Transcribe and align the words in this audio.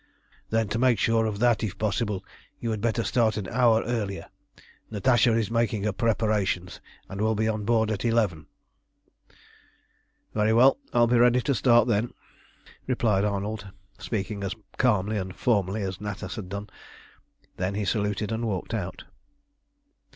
"Then 0.49 0.67
to 0.69 0.79
make 0.79 0.97
sure 0.97 1.27
of 1.27 1.37
that, 1.37 1.61
if 1.63 1.77
possible, 1.77 2.25
you 2.59 2.71
had 2.71 2.81
better 2.81 3.03
start 3.03 3.37
an 3.37 3.47
hour 3.49 3.83
earlier. 3.85 4.29
Natasha 4.89 5.31
is 5.33 5.51
making 5.51 5.83
her 5.83 5.91
preparations, 5.91 6.81
and 7.07 7.21
will 7.21 7.35
be 7.35 7.47
on 7.47 7.65
board 7.65 7.91
at 7.91 8.03
eleven." 8.03 8.47
"Very 10.33 10.53
well; 10.53 10.79
I 10.91 11.01
will 11.01 11.05
be 11.07 11.19
ready 11.19 11.39
to 11.41 11.53
start 11.53 11.87
then," 11.87 12.15
replied 12.87 13.25
Arnold, 13.25 13.67
speaking 13.99 14.43
as 14.43 14.55
calmly 14.77 15.17
and 15.17 15.35
formally 15.35 15.83
as 15.83 16.01
Natas 16.01 16.35
had 16.35 16.49
done. 16.49 16.71
Then 17.57 17.75
he 17.75 17.85
saluted 17.85 18.31
and 18.31 18.47
walked 18.47 18.73
out. 18.73 19.03